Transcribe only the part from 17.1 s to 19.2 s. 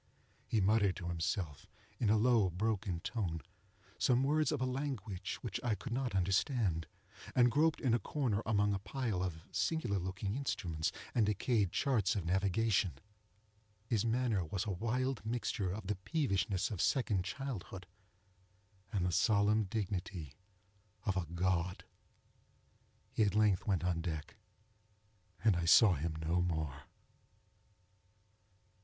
childhood, and the